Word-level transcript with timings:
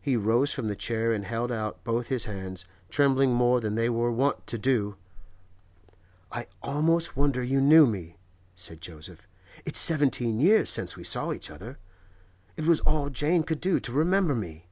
He 0.00 0.16
rose 0.16 0.52
from 0.52 0.68
the 0.68 0.76
chair 0.76 1.12
and 1.12 1.24
held 1.24 1.50
out 1.50 1.82
both 1.82 2.06
his 2.06 2.26
hands, 2.26 2.64
trembling 2.88 3.32
more 3.34 3.58
than 3.60 3.74
they 3.74 3.90
were 3.90 4.12
wont 4.12 4.46
to 4.46 4.56
do. 4.56 4.94
'I 6.30 6.46
almost 6.62 7.16
wonder 7.16 7.42
you 7.42 7.60
knew 7.60 7.84
me,' 7.84 8.18
said 8.54 8.80
Joseph. 8.80 9.26
'It's 9.64 9.80
seventeen 9.80 10.38
years 10.38 10.70
since 10.70 10.94
we 10.96 11.02
saw 11.02 11.32
each 11.32 11.50
other. 11.50 11.80
It 12.56 12.66
was 12.66 12.78
all 12.82 13.10
Jane 13.10 13.42
could 13.42 13.60
do 13.60 13.80
to 13.80 13.90
remember 13.92 14.36
me. 14.36 14.68